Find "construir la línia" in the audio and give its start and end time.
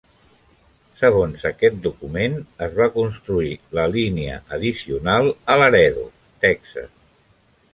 2.97-4.39